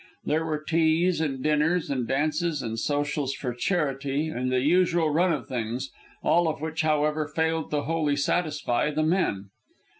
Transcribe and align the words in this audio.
There 0.25 0.43
were 0.43 0.57
teas, 0.63 1.21
and 1.21 1.43
dinners, 1.43 1.91
and 1.91 2.07
dances, 2.07 2.63
and 2.63 2.79
socials 2.79 3.35
for 3.35 3.53
charity, 3.53 4.29
and 4.29 4.51
the 4.51 4.61
usual 4.61 5.11
run 5.11 5.31
of 5.31 5.47
things; 5.47 5.91
all 6.23 6.47
of 6.47 6.59
which, 6.59 6.81
however, 6.81 7.27
failed 7.27 7.69
to 7.69 7.83
wholly 7.83 8.15
satisfy 8.15 8.89
the 8.89 9.03
men. 9.03 9.51